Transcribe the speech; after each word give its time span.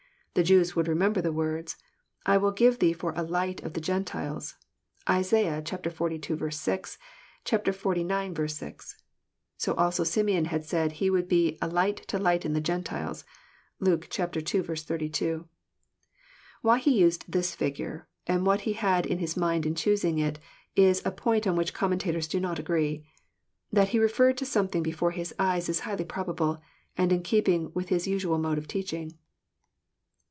The 0.33 0.43
Jews 0.45 0.77
would 0.77 0.87
remember 0.87 1.19
the 1.21 1.33
words, 1.33 1.75
—"I 2.25 2.37
will 2.37 2.53
give 2.53 2.79
thee 2.79 2.93
for 2.93 3.11
a 3.17 3.21
light 3.21 3.61
of 3.63 3.73
the 3.73 3.81
Gen 3.81 4.05
tiles.'* 4.05 4.55
(Isai. 5.05 5.43
xlii. 5.67 6.51
6; 6.53 6.97
xllx. 7.43 8.51
6.) 8.51 8.97
So 9.57 9.73
also 9.73 10.05
Simeon 10.05 10.45
had 10.45 10.63
said, 10.63 10.93
he 10.93 11.09
would 11.09 11.27
be 11.27 11.57
a" 11.61 11.67
light 11.79 11.97
to 12.07 12.17
lighten 12.17 12.53
the 12.53 12.61
Gentiles." 12.61 13.25
(Luke 13.81 14.07
II. 14.17 14.25
82.) 14.27 15.49
Why 16.61 16.77
He 16.79 16.97
used 17.01 17.29
this 17.29 17.53
figure, 17.53 18.07
and 18.25 18.45
what 18.45 18.61
He 18.61 18.71
had 18.71 19.05
In 19.05 19.17
His 19.17 19.35
mind 19.35 19.65
in 19.65 19.75
choosing 19.75 20.17
it. 20.17 20.39
is 20.77 21.01
a 21.03 21.11
point 21.11 21.45
on 21.45 21.57
which 21.57 21.73
commentators 21.73 22.29
do 22.29 22.39
not 22.39 22.57
agree. 22.57 23.03
That 23.69 23.89
he 23.89 23.99
referred 23.99 24.37
to 24.37 24.45
something 24.45 24.81
before 24.81 25.11
His 25.11 25.35
eyes 25.37 25.67
is 25.67 25.81
highly 25.81 26.05
probable, 26.05 26.61
and 26.97 27.11
in 27.11 27.21
keep 27.21 27.49
ing 27.49 27.73
with 27.73 27.89
His 27.89 28.07
usual 28.07 28.37
mode 28.37 28.57
of 28.57 28.69
teaching. 28.69 29.17